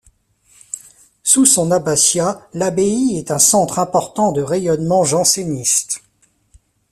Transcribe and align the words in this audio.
Sous 1.21 1.45
son 1.45 1.69
abbatiat 1.69 2.47
l’abbaye 2.55 3.19
est 3.19 3.29
un 3.29 3.37
centre 3.37 3.77
important 3.77 4.31
de 4.31 4.41
rayonnement 4.41 5.03
janséniste. 5.03 6.01